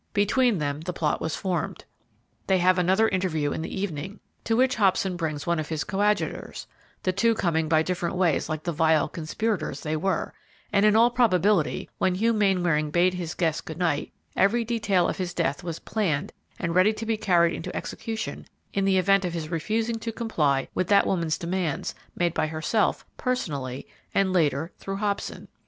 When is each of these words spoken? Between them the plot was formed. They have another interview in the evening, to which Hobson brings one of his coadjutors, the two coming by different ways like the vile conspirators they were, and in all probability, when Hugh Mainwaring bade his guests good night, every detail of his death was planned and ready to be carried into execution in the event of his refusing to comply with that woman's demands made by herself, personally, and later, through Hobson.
Between 0.13 0.57
them 0.57 0.81
the 0.81 0.93
plot 0.93 1.21
was 1.21 1.35
formed. 1.35 1.85
They 2.47 2.57
have 2.57 2.79
another 2.79 3.07
interview 3.07 3.51
in 3.51 3.61
the 3.61 3.79
evening, 3.79 4.19
to 4.45 4.55
which 4.57 4.77
Hobson 4.77 5.15
brings 5.15 5.45
one 5.45 5.59
of 5.59 5.69
his 5.69 5.83
coadjutors, 5.83 6.65
the 7.03 7.11
two 7.11 7.35
coming 7.35 7.69
by 7.69 7.83
different 7.83 8.15
ways 8.15 8.49
like 8.49 8.63
the 8.63 8.71
vile 8.71 9.07
conspirators 9.07 9.81
they 9.81 9.95
were, 9.95 10.33
and 10.73 10.87
in 10.87 10.95
all 10.95 11.11
probability, 11.11 11.87
when 11.99 12.15
Hugh 12.15 12.33
Mainwaring 12.33 12.89
bade 12.89 13.13
his 13.13 13.35
guests 13.35 13.61
good 13.61 13.77
night, 13.77 14.11
every 14.35 14.65
detail 14.65 15.07
of 15.07 15.17
his 15.17 15.35
death 15.35 15.63
was 15.63 15.77
planned 15.77 16.33
and 16.57 16.73
ready 16.73 16.93
to 16.93 17.05
be 17.05 17.15
carried 17.15 17.53
into 17.53 17.75
execution 17.75 18.47
in 18.73 18.85
the 18.85 18.97
event 18.97 19.23
of 19.23 19.33
his 19.33 19.49
refusing 19.51 19.99
to 19.99 20.11
comply 20.11 20.67
with 20.73 20.87
that 20.87 21.05
woman's 21.05 21.37
demands 21.37 21.93
made 22.15 22.33
by 22.33 22.47
herself, 22.47 23.05
personally, 23.17 23.87
and 24.15 24.33
later, 24.33 24.71
through 24.79 24.97
Hobson. 24.97 25.47